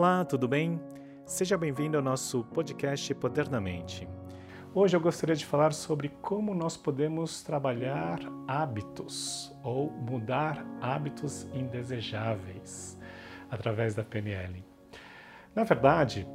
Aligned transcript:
Olá, 0.00 0.24
tudo 0.24 0.48
bem? 0.48 0.80
Seja 1.26 1.58
bem-vindo 1.58 1.94
ao 1.94 2.02
nosso 2.02 2.42
podcast 2.54 3.14
Poder 3.16 3.50
na 3.50 3.60
Mente. 3.60 4.08
Hoje 4.74 4.96
eu 4.96 5.00
gostaria 5.00 5.36
de 5.36 5.44
falar 5.44 5.74
sobre 5.74 6.08
como 6.22 6.54
nós 6.54 6.74
podemos 6.74 7.42
trabalhar 7.42 8.18
hábitos 8.48 9.54
ou 9.62 9.90
mudar 9.90 10.64
hábitos 10.80 11.46
indesejáveis 11.52 12.98
através 13.50 13.94
da 13.94 14.02
PNL. 14.02 14.64
Na 15.54 15.64
verdade, 15.64 16.26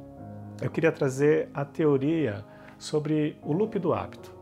eu 0.62 0.70
queria 0.70 0.92
trazer 0.92 1.50
a 1.52 1.64
teoria 1.64 2.44
sobre 2.78 3.36
o 3.42 3.52
loop 3.52 3.80
do 3.80 3.92
hábito. 3.92 4.32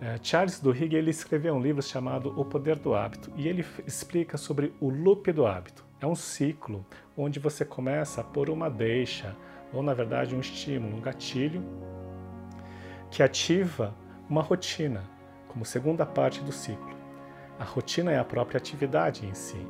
É, 0.00 0.20
Charles 0.22 0.60
Duhigg 0.60 0.94
ele 0.94 1.10
escreveu 1.10 1.52
um 1.52 1.60
livro 1.60 1.82
chamado 1.82 2.32
O 2.40 2.44
Poder 2.44 2.78
do 2.78 2.94
Hábito 2.94 3.32
e 3.34 3.48
ele 3.48 3.66
explica 3.84 4.38
sobre 4.38 4.72
o 4.80 4.88
loop 4.88 5.32
do 5.32 5.44
hábito. 5.44 5.89
É 6.00 6.06
um 6.06 6.14
ciclo 6.14 6.84
onde 7.14 7.38
você 7.38 7.62
começa 7.62 8.24
por 8.24 8.48
uma 8.48 8.70
deixa, 8.70 9.36
ou 9.72 9.82
na 9.82 9.92
verdade 9.92 10.34
um 10.34 10.40
estímulo, 10.40 10.96
um 10.96 11.00
gatilho, 11.00 11.62
que 13.10 13.22
ativa 13.22 13.94
uma 14.28 14.40
rotina, 14.40 15.04
como 15.48 15.64
segunda 15.64 16.06
parte 16.06 16.40
do 16.40 16.52
ciclo. 16.52 16.96
A 17.58 17.64
rotina 17.64 18.10
é 18.10 18.18
a 18.18 18.24
própria 18.24 18.56
atividade 18.56 19.26
em 19.26 19.34
si. 19.34 19.66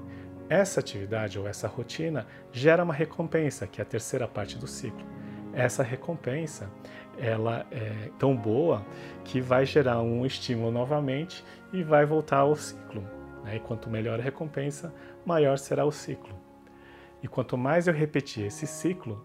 Essa 0.49 0.79
atividade 0.79 1.39
ou 1.39 1.49
essa 1.49 1.67
rotina 1.67 2.27
gera 2.53 2.85
uma 2.85 2.95
recompensa, 2.95 3.67
que 3.67 3.81
é 3.81 3.83
a 3.83 3.87
terceira 3.87 4.29
parte 4.29 4.57
do 4.57 4.69
ciclo. 4.69 5.05
Essa 5.53 5.83
recompensa 5.83 6.71
ela 7.19 7.67
é 7.73 8.11
tão 8.19 8.37
boa 8.37 8.87
que 9.25 9.41
vai 9.41 9.67
gerar 9.67 10.01
um 10.01 10.25
estímulo 10.25 10.71
novamente 10.71 11.45
e 11.73 11.83
vai 11.83 12.07
voltar 12.07 12.39
ao 12.39 12.55
ciclo. 12.55 13.20
Né? 13.45 13.57
E 13.57 13.61
quanto 13.61 13.91
melhor 13.91 14.19
a 14.19 14.23
recompensa, 14.23 14.93
maior 15.25 15.59
será 15.59 15.85
o 15.85 15.93
ciclo. 15.93 16.35
E 17.23 17.29
quanto 17.29 17.57
mais 17.57 17.87
eu 17.87 17.95
repetir 17.95 18.47
esse 18.47 18.67
ciclo, 18.67 19.25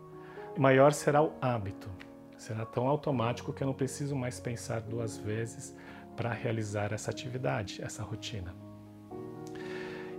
maior 0.58 0.92
será 0.94 1.22
o 1.22 1.34
hábito. 1.42 1.90
Será 2.38 2.66
tão 2.66 2.88
automático 2.88 3.54
que 3.54 3.64
eu 3.64 3.68
não 3.68 3.74
preciso 3.74 4.16
mais 4.16 4.40
pensar 4.40 4.82
duas 4.82 5.18
vezes 5.18 5.76
para 6.16 6.32
realizar 6.32 6.94
essa 6.94 7.10
atividade, 7.12 7.82
essa 7.82 8.04
rotina. 8.04 8.54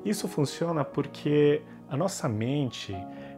Isso 0.05 0.29
funciona 0.29 0.85
porque 0.85 1.63
a 1.89 1.97
nossa 1.97 2.29
mente, 2.29 2.95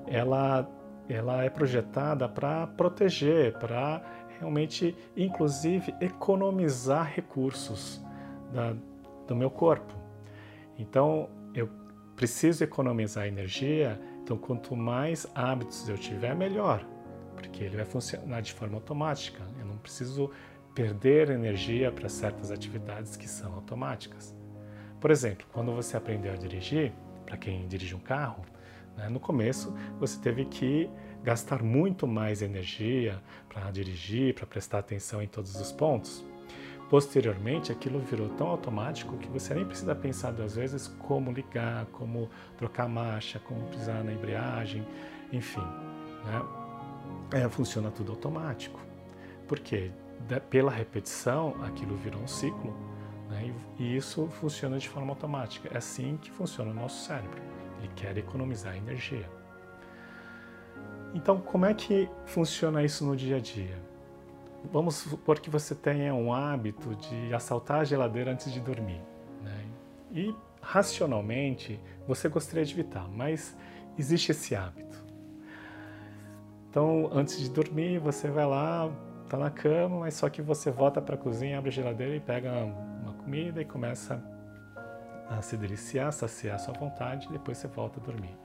ela 0.06 0.68
ela 1.08 1.42
é 1.42 1.48
projetada 1.48 2.28
para 2.28 2.66
proteger, 2.66 3.58
para 3.58 4.02
realmente, 4.38 4.94
inclusive, 5.16 5.94
economizar 6.00 7.10
recursos 7.12 8.04
da, 8.52 8.74
do 9.26 9.34
meu 9.34 9.50
corpo. 9.50 9.97
Então, 10.78 11.28
eu 11.52 11.68
preciso 12.14 12.64
economizar 12.64 13.26
energia, 13.26 14.00
então 14.22 14.36
quanto 14.36 14.74
mais 14.76 15.26
hábitos 15.34 15.88
eu 15.88 15.98
tiver, 15.98 16.34
melhor, 16.34 16.84
porque 17.34 17.64
ele 17.64 17.76
vai 17.76 17.84
funcionar 17.84 18.40
de 18.40 18.52
forma 18.52 18.76
automática. 18.76 19.42
Eu 19.58 19.66
não 19.66 19.76
preciso 19.78 20.30
perder 20.74 21.30
energia 21.30 21.90
para 21.90 22.08
certas 22.08 22.50
atividades 22.50 23.16
que 23.16 23.28
são 23.28 23.52
automáticas. 23.54 24.36
Por 25.00 25.10
exemplo, 25.10 25.46
quando 25.52 25.72
você 25.72 25.96
aprendeu 25.96 26.32
a 26.32 26.36
dirigir, 26.36 26.92
para 27.24 27.36
quem 27.36 27.66
dirige 27.68 27.94
um 27.94 28.00
carro, 28.00 28.44
né, 28.96 29.08
no 29.08 29.20
começo 29.20 29.74
você 29.98 30.20
teve 30.20 30.44
que 30.44 30.90
gastar 31.22 31.62
muito 31.62 32.06
mais 32.06 32.42
energia 32.42 33.20
para 33.48 33.70
dirigir, 33.70 34.34
para 34.34 34.46
prestar 34.46 34.78
atenção 34.78 35.22
em 35.22 35.26
todos 35.26 35.54
os 35.60 35.72
pontos. 35.72 36.24
Posteriormente, 36.88 37.70
aquilo 37.70 37.98
virou 37.98 38.30
tão 38.30 38.46
automático 38.46 39.16
que 39.18 39.28
você 39.28 39.54
nem 39.54 39.64
precisa 39.64 39.94
pensar 39.94 40.32
duas 40.32 40.54
vezes 40.54 40.88
como 40.88 41.30
ligar, 41.30 41.84
como 41.92 42.30
trocar 42.56 42.88
marcha, 42.88 43.38
como 43.38 43.66
pisar 43.68 44.02
na 44.02 44.12
embreagem, 44.12 44.86
enfim. 45.30 45.60
Né? 46.24 47.42
É, 47.42 47.48
funciona 47.48 47.90
tudo 47.90 48.12
automático. 48.12 48.80
Por 49.46 49.58
quê? 49.58 49.90
pela 50.50 50.70
repetição, 50.70 51.54
aquilo 51.62 51.96
virou 51.96 52.20
um 52.20 52.26
ciclo 52.26 52.74
né? 53.30 53.54
e, 53.78 53.82
e 53.84 53.96
isso 53.96 54.26
funciona 54.40 54.78
de 54.78 54.88
forma 54.88 55.10
automática. 55.10 55.68
É 55.72 55.78
assim 55.78 56.18
que 56.20 56.30
funciona 56.30 56.70
o 56.70 56.74
nosso 56.74 57.06
cérebro. 57.06 57.40
Ele 57.78 57.88
quer 57.94 58.16
economizar 58.18 58.76
energia. 58.76 59.28
Então, 61.14 61.40
como 61.40 61.64
é 61.64 61.72
que 61.72 62.08
funciona 62.26 62.82
isso 62.82 63.04
no 63.04 63.16
dia 63.16 63.36
a 63.36 63.40
dia? 63.40 63.87
Vamos 64.64 64.96
supor 64.96 65.40
que 65.40 65.48
você 65.48 65.74
tenha 65.74 66.14
um 66.14 66.32
hábito 66.32 66.94
de 66.96 67.32
assaltar 67.32 67.80
a 67.80 67.84
geladeira 67.84 68.32
antes 68.32 68.52
de 68.52 68.60
dormir. 68.60 69.00
Né? 69.42 69.64
E 70.12 70.34
racionalmente 70.60 71.80
você 72.06 72.28
gostaria 72.28 72.64
de 72.64 72.72
evitar, 72.72 73.08
mas 73.08 73.56
existe 73.98 74.32
esse 74.32 74.54
hábito. 74.54 74.88
Então, 76.70 77.08
antes 77.12 77.38
de 77.38 77.48
dormir, 77.48 77.98
você 77.98 78.28
vai 78.28 78.46
lá, 78.46 78.90
está 79.24 79.38
na 79.38 79.50
cama, 79.50 80.00
mas 80.00 80.14
só 80.14 80.28
que 80.28 80.42
você 80.42 80.70
volta 80.70 81.00
para 81.00 81.14
a 81.14 81.18
cozinha, 81.18 81.58
abre 81.58 81.70
a 81.70 81.72
geladeira 81.72 82.14
e 82.14 82.20
pega 82.20 82.52
uma 83.02 83.14
comida 83.14 83.60
e 83.62 83.64
começa 83.64 84.22
a 85.28 85.40
se 85.42 85.56
deliciar, 85.56 86.12
saciar 86.12 86.56
a 86.56 86.58
sua 86.58 86.74
vontade, 86.74 87.26
e 87.28 87.32
depois 87.32 87.58
você 87.58 87.68
volta 87.68 88.00
a 88.00 88.02
dormir. 88.02 88.36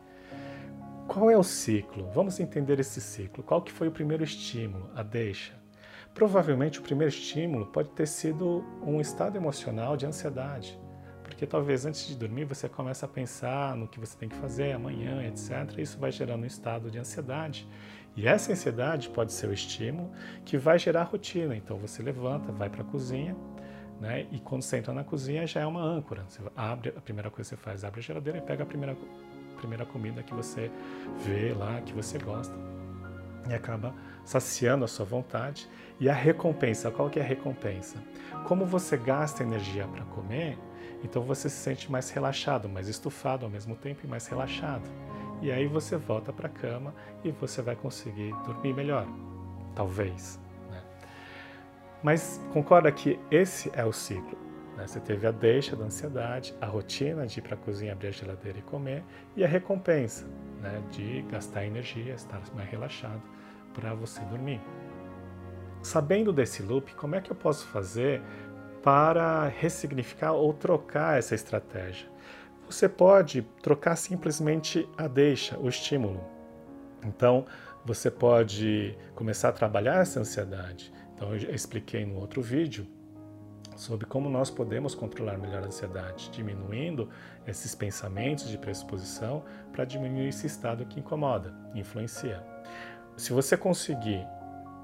Qual 1.08 1.30
é 1.30 1.38
o 1.38 1.44
ciclo? 1.44 2.10
Vamos 2.14 2.40
entender 2.40 2.80
esse 2.80 3.02
ciclo. 3.02 3.44
Qual 3.44 3.62
que 3.62 3.72
foi 3.72 3.88
o 3.88 3.92
primeiro 3.92 4.24
estímulo? 4.24 4.90
A 4.96 5.04
deixa. 5.04 5.63
Provavelmente 6.14 6.80
o 6.80 6.84
primeiro 6.84 7.12
estímulo 7.12 7.66
pode 7.66 7.90
ter 7.90 8.08
sido 8.08 8.64
um 8.86 9.02
estado 9.02 9.36
emocional 9.36 9.98
de 9.98 10.06
ansiedade, 10.06 10.80
porque 11.24 11.48
talvez 11.48 11.86
antes 11.86 12.08
de 12.08 12.16
dormir 12.16 12.46
você 12.46 12.70
começa 12.70 13.06
a 13.08 13.10
pensar 13.10 13.76
no 13.76 13.88
que 13.88 14.00
você 14.00 14.16
tem 14.16 14.30
que 14.30 14.36
fazer 14.36 14.74
amanhã, 14.74 15.26
etc. 15.26 15.78
Isso 15.78 15.98
vai 15.98 16.12
gerando 16.12 16.44
um 16.44 16.46
estado 16.46 16.92
de 16.92 17.00
ansiedade. 17.00 17.68
E 18.16 18.28
essa 18.28 18.52
ansiedade 18.52 19.10
pode 19.10 19.34
ser 19.34 19.48
o 19.48 19.54
estímulo 19.54 20.12
que 20.46 20.56
vai 20.56 20.78
gerar 20.78 21.04
rotina. 21.04 21.56
Então 21.56 21.78
você 21.78 22.04
levanta, 22.04 22.52
vai 22.52 22.70
para 22.70 22.82
a 22.82 22.86
cozinha, 22.86 23.36
né? 24.00 24.28
E 24.32 24.40
quando 24.40 24.62
você 24.62 24.78
entra 24.78 24.94
na 24.94 25.04
cozinha 25.04 25.48
já 25.48 25.62
é 25.62 25.66
uma 25.66 25.82
âncora. 25.82 26.24
Você 26.28 26.40
abre, 26.56 26.94
a 26.96 27.02
primeira 27.02 27.32
coisa 27.32 27.50
que 27.50 27.56
você 27.56 27.62
faz, 27.64 27.84
abre 27.84 28.02
a 28.02 28.04
geladeira 28.04 28.38
e 28.38 28.42
pega 28.42 28.62
a 28.62 28.66
primeira 28.68 28.96
primeira 29.58 29.86
comida 29.86 30.22
que 30.22 30.34
você 30.34 30.70
vê 31.26 31.54
lá, 31.54 31.82
que 31.82 31.94
você 31.94 32.20
gosta. 32.20 32.54
E 33.50 33.54
acaba 33.54 33.94
saciando 34.24 34.86
a 34.86 34.88
sua 34.88 35.06
vontade. 35.06 35.70
E 36.00 36.10
a 36.10 36.14
recompensa, 36.14 36.92
qual 36.92 37.10
que 37.10 37.20
é 37.20 37.22
a 37.22 37.26
recompensa? 37.26 37.98
Como 38.46 38.66
você 38.66 38.98
gasta 38.98 39.44
energia 39.44 39.88
para 39.88 40.04
comer, 40.06 40.58
então 41.04 41.22
você 41.22 41.50
se 41.50 41.58
sente 41.58 41.92
mais 41.92 42.10
relaxado, 42.10 42.68
mais 42.68 42.88
estufado 42.88 43.46
ao 43.46 43.52
mesmo 43.52 43.76
tempo 43.76 44.02
e 44.04 44.08
mais 44.08 44.28
relaxado. 44.28 44.90
E 45.42 45.52
aí 45.52 45.68
você 45.68 45.98
volta 45.98 46.32
para 46.32 46.48
a 46.48 46.50
cama 46.50 46.94
e 47.24 47.32
você 47.32 47.62
vai 47.62 47.76
conseguir 47.76 48.34
dormir 48.46 48.74
melhor. 48.74 49.06
Talvez. 49.76 50.40
Né? 50.70 50.82
Mas 52.02 52.42
concorda 52.54 52.92
que 52.92 53.20
esse 53.30 53.70
é 53.74 53.84
o 53.84 53.92
ciclo. 53.92 54.38
Né? 54.78 54.88
Você 54.88 55.00
teve 55.00 55.28
a 55.28 55.32
deixa 55.32 55.76
da 55.76 55.86
ansiedade, 55.86 56.56
a 56.62 56.66
rotina 56.66 57.28
de 57.28 57.40
ir 57.40 57.42
para 57.42 57.56
a 57.56 57.58
cozinha, 57.58 57.92
abrir 57.92 58.08
a 58.08 58.12
geladeira 58.12 58.60
e 58.60 58.62
comer, 58.62 59.04
e 59.36 59.44
a 59.44 59.48
recompensa 59.48 60.26
né? 60.62 60.82
de 60.92 61.22
gastar 61.24 61.66
energia, 61.66 62.14
estar 62.14 62.42
mais 62.56 62.70
relaxado 62.70 63.22
para 63.74 63.94
você 63.94 64.22
dormir. 64.22 64.62
Sabendo 65.82 66.32
desse 66.32 66.64
loop, 66.64 66.94
como 66.96 67.16
é 67.16 67.22
que 67.22 67.32
eu 67.32 67.36
posso 67.36 67.68
fazer 67.68 68.22
para 68.82 69.48
ressignificar 69.48 70.32
ou 70.32 70.54
trocar 70.54 71.18
essa 71.18 71.36
estratégia? 71.36 72.08
Você 72.70 72.88
pode 72.88 73.42
trocar 73.62 73.96
simplesmente 73.96 74.88
a 74.98 75.08
deixa, 75.08 75.58
o 75.60 75.68
estímulo. 75.68 76.24
Então, 77.04 77.46
você 77.86 78.10
pode 78.10 78.98
começar 79.14 79.50
a 79.50 79.52
trabalhar 79.52 80.02
essa 80.02 80.20
ansiedade. 80.20 80.92
Então, 81.14 81.36
eu 81.36 81.54
expliquei 81.54 82.06
no 82.06 82.16
outro 82.16 82.42
vídeo 82.42 82.88
sobre 83.76 84.06
como 84.06 84.30
nós 84.30 84.50
podemos 84.50 84.96
controlar 84.96 85.38
melhor 85.38 85.64
a 85.64 85.68
ansiedade, 85.68 86.30
diminuindo 86.32 87.10
esses 87.46 87.76
pensamentos 87.76 88.48
de 88.48 88.58
pressuposição 88.58 89.44
para 89.72 89.84
diminuir 89.84 90.30
esse 90.30 90.48
estado 90.48 90.86
que 90.86 91.00
incomoda, 91.00 91.54
influencia. 91.76 92.53
Se 93.16 93.32
você 93.32 93.56
conseguir 93.56 94.26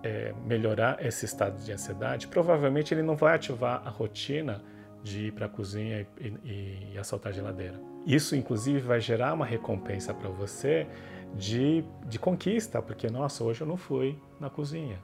é, 0.03 0.33
melhorar 0.45 1.03
esse 1.05 1.25
estado 1.25 1.57
de 1.63 1.71
ansiedade, 1.71 2.27
provavelmente 2.27 2.93
ele 2.93 3.01
não 3.01 3.15
vai 3.15 3.35
ativar 3.35 3.81
a 3.85 3.89
rotina 3.89 4.61
de 5.03 5.27
ir 5.27 5.33
para 5.33 5.45
a 5.45 5.49
cozinha 5.49 6.05
e, 6.19 6.27
e, 6.43 6.91
e 6.93 6.97
assaltar 6.97 7.31
a 7.31 7.35
geladeira. 7.35 7.79
Isso, 8.05 8.35
inclusive, 8.35 8.79
vai 8.79 8.99
gerar 8.99 9.33
uma 9.33 9.45
recompensa 9.45 10.13
para 10.13 10.29
você 10.29 10.87
de, 11.35 11.83
de 12.07 12.17
conquista, 12.17 12.81
porque, 12.81 13.09
nossa, 13.09 13.43
hoje 13.43 13.61
eu 13.61 13.67
não 13.67 13.77
fui 13.77 14.17
na 14.39 14.49
cozinha. 14.49 14.99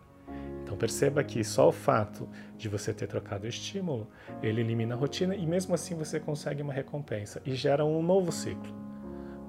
Então 0.63 0.75
perceba 0.75 1.23
que 1.23 1.43
só 1.43 1.69
o 1.69 1.71
fato 1.71 2.27
de 2.57 2.67
você 2.67 2.91
ter 2.91 3.07
trocado 3.07 3.45
o 3.45 3.47
estímulo, 3.47 4.07
ele 4.41 4.61
elimina 4.61 4.95
a 4.95 4.97
rotina 4.97 5.35
e 5.35 5.45
mesmo 5.45 5.75
assim 5.75 5.95
você 5.95 6.19
consegue 6.19 6.61
uma 6.61 6.73
recompensa 6.73 7.39
e 7.45 7.53
gera 7.53 7.85
um 7.85 8.01
novo 8.01 8.31
ciclo. 8.31 8.73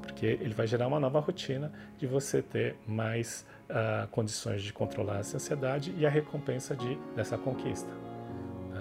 Porque 0.02 0.26
ele 0.26 0.52
vai 0.52 0.66
gerar 0.66 0.86
uma 0.86 1.00
nova 1.00 1.18
rotina 1.18 1.72
de 1.96 2.06
você 2.06 2.42
ter 2.42 2.76
mais 2.86 3.46
uh, 3.70 4.08
condições 4.08 4.62
de 4.62 4.72
controlar 4.72 5.18
essa 5.18 5.36
ansiedade 5.36 5.94
e 5.96 6.06
a 6.06 6.10
recompensa 6.10 6.74
de, 6.74 6.96
dessa 7.14 7.36
conquista. 7.36 7.90
Né? 8.70 8.80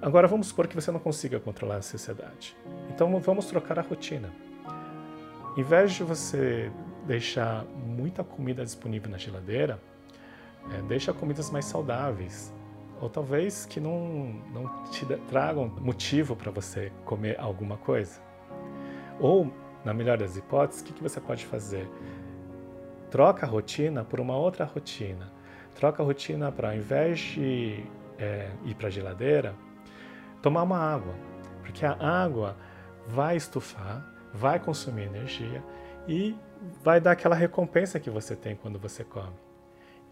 Agora 0.00 0.26
vamos 0.26 0.48
supor 0.48 0.66
que 0.66 0.74
você 0.74 0.90
não 0.90 1.00
consiga 1.00 1.38
controlar 1.40 1.76
essa 1.76 1.96
ansiedade. 1.96 2.56
Então 2.90 3.18
vamos 3.20 3.46
trocar 3.46 3.78
a 3.78 3.82
rotina. 3.82 4.30
Em 5.56 5.62
vez 5.62 5.92
de 5.92 6.02
você 6.02 6.72
deixar 7.06 7.64
muita 7.64 8.24
comida 8.24 8.64
disponível 8.64 9.10
na 9.10 9.18
geladeira, 9.18 9.78
é, 10.70 10.82
deixa 10.82 11.12
comidas 11.12 11.50
mais 11.50 11.64
saudáveis. 11.64 12.52
Ou 13.00 13.10
talvez 13.10 13.66
que 13.66 13.80
não, 13.80 14.34
não 14.52 14.84
te 14.84 15.04
tragam 15.28 15.68
motivo 15.80 16.36
para 16.36 16.50
você 16.50 16.92
comer 17.04 17.38
alguma 17.38 17.76
coisa. 17.76 18.20
Ou, 19.18 19.52
na 19.84 19.92
melhor 19.92 20.18
das 20.18 20.36
hipóteses, 20.36 20.82
o 20.82 20.84
que, 20.84 20.92
que 20.92 21.02
você 21.02 21.20
pode 21.20 21.44
fazer? 21.44 21.88
Troca 23.12 23.44
a 23.44 23.48
rotina 23.48 24.04
por 24.04 24.20
uma 24.20 24.34
outra 24.34 24.64
rotina. 24.64 25.30
Troca 25.74 26.02
a 26.02 26.06
rotina 26.06 26.50
para, 26.50 26.70
ao 26.70 26.74
invés 26.74 27.18
de 27.18 27.84
é, 28.18 28.50
ir 28.64 28.74
para 28.74 28.86
a 28.86 28.90
geladeira, 28.90 29.54
tomar 30.40 30.62
uma 30.62 30.78
água. 30.78 31.14
Porque 31.60 31.84
a 31.84 31.92
água 31.92 32.56
vai 33.06 33.36
estufar, 33.36 34.02
vai 34.32 34.58
consumir 34.58 35.02
energia 35.02 35.62
e 36.08 36.34
vai 36.82 37.02
dar 37.02 37.10
aquela 37.10 37.34
recompensa 37.34 38.00
que 38.00 38.08
você 38.08 38.34
tem 38.34 38.56
quando 38.56 38.78
você 38.78 39.04
come. 39.04 39.36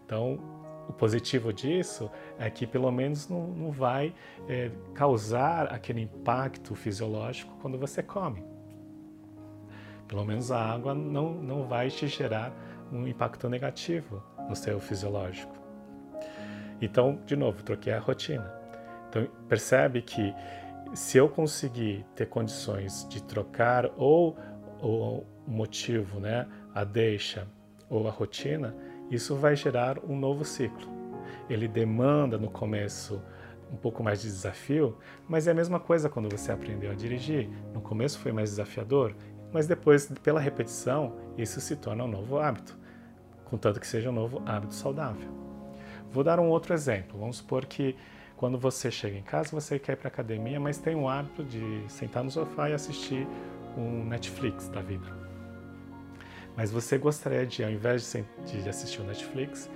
Então, 0.05 0.39
o 0.87 0.93
positivo 0.93 1.55
disso 1.55 2.11
é 2.39 2.51
que 2.51 2.67
pelo 2.67 2.93
menos 2.93 3.31
não, 3.31 3.47
não 3.47 3.71
vai 3.71 4.15
é, 4.47 4.71
causar 4.93 5.73
aquele 5.73 6.03
impacto 6.03 6.75
fisiológico 6.75 7.57
quando 7.63 7.79
você 7.79 8.03
come. 8.03 8.45
Pelo 10.07 10.23
menos 10.23 10.53
a 10.53 10.61
água 10.61 10.95
não, 10.95 11.33
não 11.33 11.67
vai 11.67 11.89
te 11.89 12.07
gerar 12.07 12.53
um 12.93 13.07
impacto 13.07 13.49
negativo 13.49 14.23
no 14.49 14.57
seu 14.57 14.81
fisiológico. 14.81 15.55
Então, 16.81 17.21
de 17.27 17.37
novo, 17.37 17.63
troquei 17.63 17.93
a 17.93 17.99
rotina. 17.99 18.53
Então, 19.09 19.27
percebe 19.49 20.03
que 20.03 20.35
se 20.95 21.19
eu 21.19 21.29
conseguir 21.29 22.05
ter 22.15 22.27
condições 22.27 23.07
de 23.09 23.23
trocar 23.23 23.91
ou 23.97 24.37
o 24.81 25.25
motivo, 25.47 26.19
né, 26.19 26.47
a 26.75 26.85
deixa 26.85 27.47
ou 27.89 28.09
a 28.09 28.11
rotina, 28.11 28.75
isso 29.11 29.37
vai 29.37 29.55
gerar 29.55 29.99
um 30.05 30.17
novo 30.17 30.45
ciclo. 30.45 30.89
Ele 31.49 31.69
demanda 31.69 32.39
no 32.39 32.51
começo 32.51 33.23
um 33.73 33.77
pouco 33.77 34.03
mais 34.03 34.21
de 34.21 34.29
desafio, 34.29 34.97
mas 35.29 35.47
é 35.47 35.53
a 35.53 35.55
mesma 35.55 35.79
coisa 35.79 36.09
quando 36.09 36.29
você 36.29 36.53
aprendeu 36.53 36.91
a 36.91 36.95
dirigir. 36.95 37.49
No 37.73 37.81
começo 37.81 38.19
foi 38.19 38.33
mais 38.33 38.51
desafiador, 38.51 39.15
mas 39.53 39.67
depois, 39.67 40.11
pela 40.23 40.41
repetição, 40.41 41.17
isso 41.37 41.61
se 41.61 41.77
torna 41.77 42.05
um 42.05 42.09
novo 42.09 42.39
hábito, 42.39 42.77
contanto 43.45 43.81
que 43.81 43.87
seja 43.87 44.11
um 44.11 44.13
novo 44.13 44.43
hábito 44.47 44.75
saudável. 44.75 45.29
Vou 46.13 46.25
dar 46.25 46.41
um 46.41 46.49
outro 46.49 46.75
exemplo. 46.75 47.19
Vamos 47.19 47.37
supor 47.37 47.65
que 47.67 47.97
quando 48.37 48.59
você 48.59 48.91
chega 48.91 49.19
em 49.19 49.23
casa, 49.23 49.51
você 49.53 49.79
quer 49.79 49.93
ir 49.93 49.97
para 49.97 50.09
academia, 50.09 50.59
mas 50.59 50.79
tem 50.79 50.95
o 50.95 51.09
hábito 51.09 51.45
de 51.45 51.85
sentar 51.89 52.25
no 52.25 52.31
sofá 52.31 52.71
e 52.71 52.73
assistir 52.73 53.27
um 53.77 54.05
Netflix 54.05 54.69
da 54.69 54.81
vida. 54.81 55.07
Mas 56.57 56.71
você 56.71 56.99
gostaria 56.99 57.47
de, 57.47 57.63
ao 57.63 57.71
invés 57.71 58.13
de 58.45 58.69
assistir 58.69 59.01
o 59.01 59.05
Netflix, 59.05 59.71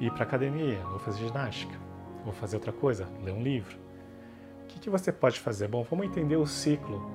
ir 0.00 0.10
para 0.12 0.24
academia, 0.24 0.78
ou 0.92 0.98
fazer 0.98 1.26
ginástica, 1.26 1.74
ou 2.28 2.34
fazer 2.34 2.56
outra 2.56 2.72
coisa, 2.72 3.08
ler 3.22 3.32
um 3.32 3.42
livro. 3.42 3.76
O 4.62 4.66
que, 4.66 4.78
que 4.78 4.90
você 4.90 5.10
pode 5.10 5.40
fazer? 5.40 5.68
Bom, 5.68 5.82
vamos 5.82 6.06
entender 6.06 6.36
o 6.36 6.46
ciclo, 6.46 7.10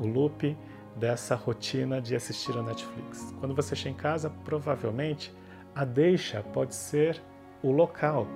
o 0.00 0.06
loop 0.06 0.56
dessa 0.96 1.34
rotina 1.34 2.00
de 2.00 2.14
assistir 2.14 2.56
a 2.56 2.62
Netflix. 2.62 3.34
Quando 3.40 3.54
você 3.54 3.74
chega 3.74 3.90
em 3.90 3.98
casa, 3.98 4.30
provavelmente 4.44 5.34
a 5.74 5.84
deixa 5.84 6.42
pode 6.42 6.74
ser 6.74 7.20
o 7.62 7.70
local. 7.70 8.26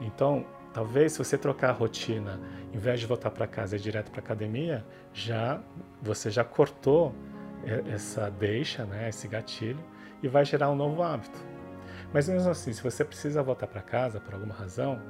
Então, 0.00 0.44
Talvez 0.72 1.12
se 1.12 1.18
você 1.18 1.38
trocar 1.38 1.70
a 1.70 1.72
rotina, 1.72 2.38
em 2.72 2.78
vez 2.78 3.00
de 3.00 3.06
voltar 3.06 3.30
para 3.30 3.46
casa 3.46 3.74
e 3.74 3.78
ir 3.78 3.82
direto 3.82 4.10
para 4.10 4.20
academia, 4.20 4.84
já 5.12 5.60
você 6.00 6.30
já 6.30 6.44
cortou 6.44 7.14
essa 7.92 8.30
deixa, 8.30 8.84
né, 8.84 9.08
esse 9.08 9.26
gatilho 9.26 9.82
e 10.22 10.28
vai 10.28 10.44
gerar 10.44 10.70
um 10.70 10.76
novo 10.76 11.02
hábito. 11.02 11.44
Mas 12.12 12.28
mesmo 12.28 12.50
assim, 12.50 12.72
se 12.72 12.82
você 12.82 13.04
precisa 13.04 13.42
voltar 13.42 13.66
para 13.66 13.82
casa 13.82 14.20
por 14.20 14.34
alguma 14.34 14.54
razão 14.54 15.00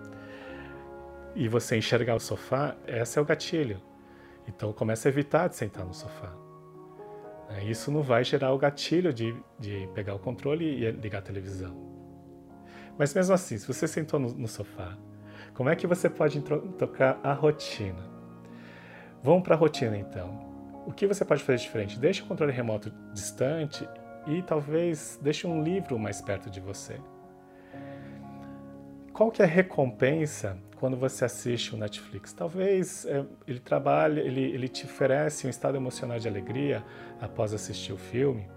e 1.35 1.49
você 1.49 1.77
enxergar 1.77 2.15
o 2.15 2.21
sofá, 2.21 2.77
esse 2.87 3.19
é 3.19 3.23
o 3.23 3.25
gatilho. 3.25 3.81
Então 4.47 4.73
comece 4.73 5.09
a 5.09 5.11
evitar 5.11 5.49
de 5.49 5.57
sentar 5.57 5.85
no 5.85 5.95
sofá. 5.95 6.33
É, 7.51 7.65
isso 7.65 7.91
não 7.91 8.03
vai 8.03 8.25
gerar 8.25 8.53
o 8.53 8.59
gatilho 8.59 9.13
de, 9.13 9.35
de 9.59 9.89
pegar 9.95 10.15
o 10.15 10.19
controle 10.19 10.65
e 10.65 10.91
ligar 10.91 11.19
a 11.19 11.23
televisão. 11.23 11.77
Mas 12.99 13.15
mesmo 13.15 13.35
assim, 13.35 13.57
se 13.57 13.67
você 13.67 13.87
sentou 13.87 14.19
no, 14.19 14.29
no 14.35 14.49
sofá 14.49 14.97
como 15.59 15.69
é 15.69 15.75
que 15.75 15.89
você 15.89 16.09
pode 16.09 16.41
tocar 16.79 17.19
a 17.21 17.33
rotina? 17.33 18.09
Vamos 19.25 19.43
para 19.43 19.57
a 19.57 19.59
rotina 19.59 19.99
então. 19.99 20.47
O 20.87 20.93
que 20.93 21.05
você 21.05 21.25
pode 21.25 21.43
fazer 21.43 21.59
diferente? 21.59 21.99
Deixe 21.99 22.23
o 22.23 22.27
controle 22.27 22.53
remoto 22.53 22.93
distante 23.13 23.85
e 24.25 24.41
talvez 24.43 25.19
deixe 25.21 25.49
um 25.49 25.61
livro 25.61 25.99
mais 25.99 26.21
perto 26.21 26.49
de 26.49 26.61
você. 26.61 27.01
Qual 29.19 29.32
que 29.32 29.43
é 29.43 29.44
a 29.44 29.49
recompensa 29.49 30.56
quando 30.76 30.97
você 30.97 31.25
assiste 31.25 31.75
o 31.75 31.76
Netflix? 31.76 32.32
Talvez 32.32 33.05
é, 33.05 33.25
ele 33.49 33.59
trabalhe, 33.59 34.20
ele, 34.20 34.43
ele 34.43 34.69
te 34.69 34.85
oferece 34.85 35.44
um 35.44 35.50
estado 35.50 35.76
emocional 35.76 36.20
de 36.20 36.29
alegria 36.29 36.85
após 37.20 37.53
assistir 37.53 37.93
o 37.93 37.97
filme. 37.97 38.49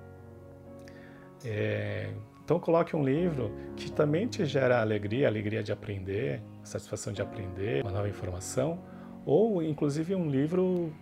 É, 1.44 2.14
então 2.44 2.60
coloque 2.60 2.96
um 2.96 3.04
livro 3.04 3.52
que 3.76 3.92
também 3.92 4.28
te 4.28 4.46
gera 4.46 4.82
alegria, 4.82 5.28
alegria 5.28 5.64
de 5.64 5.72
aprender, 5.72 6.44
satisfação 6.64 7.12
de 7.12 7.24
aprender 7.24 7.82
uma 7.82 7.92
nova 7.92 8.08
informação, 8.08 8.84
ou 9.26 9.64
inclusive 9.64 10.14
um 10.14 10.30
livro 10.30 10.94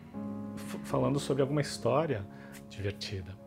falando 0.85 1.19
sobre 1.19 1.41
alguma 1.41 1.59
história 1.59 2.25
divertida. 2.69 3.38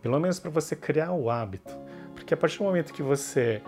Pelo 0.00 0.20
menos 0.20 0.38
para 0.38 0.50
você 0.52 0.76
criar 0.76 1.10
o 1.10 1.28
hábito, 1.28 1.76
porque 2.14 2.32
a 2.32 2.36
partir 2.36 2.58
do 2.58 2.64
momento 2.64 2.92
que 2.92 3.02
você 3.02 3.60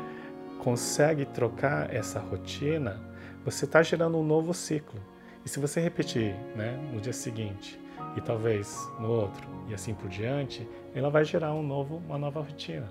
consegue 0.62 1.24
trocar 1.26 1.92
essa 1.92 2.20
rotina, 2.20 3.00
você 3.44 3.64
está 3.64 3.82
gerando 3.82 4.16
um 4.16 4.24
novo 4.24 4.54
ciclo. 4.54 5.00
E 5.44 5.48
se 5.48 5.58
você 5.58 5.80
repetir 5.80 6.36
né, 6.54 6.78
no 6.92 7.00
dia 7.00 7.12
seguinte 7.12 7.80
e 8.16 8.20
talvez 8.20 8.88
no 9.00 9.10
outro 9.10 9.44
e 9.68 9.74
assim 9.74 9.92
por 9.92 10.08
diante, 10.08 10.68
ela 10.94 11.10
vai 11.10 11.24
gerar 11.24 11.52
um 11.52 11.64
novo, 11.64 11.96
uma 12.06 12.16
nova 12.16 12.40
rotina 12.40 12.88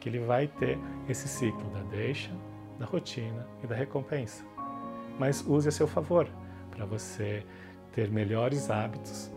que 0.00 0.08
ele 0.08 0.18
vai 0.18 0.48
ter 0.48 0.76
esse 1.08 1.28
ciclo 1.28 1.70
da 1.70 1.82
deixa, 1.84 2.32
da 2.76 2.86
rotina 2.86 3.46
e 3.62 3.68
da 3.68 3.76
recompensa. 3.76 4.44
Mas 5.16 5.46
use 5.46 5.68
a 5.68 5.70
seu 5.70 5.86
favor 5.86 6.28
para 6.72 6.84
você 6.84 7.46
ter 7.92 8.10
melhores 8.10 8.68
hábitos, 8.68 9.30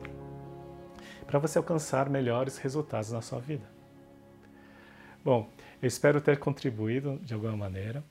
para 1.27 1.37
você 1.37 1.59
alcançar 1.59 2.09
melhores 2.09 2.57
resultados 2.57 3.11
na 3.11 3.21
sua 3.21 3.39
vida. 3.39 3.74
Bom, 5.25 5.49
eu 5.81 5.87
espero 5.87 6.21
ter 6.21 6.37
contribuído 6.37 7.19
de 7.23 7.33
alguma 7.33 7.57
maneira. 7.57 8.03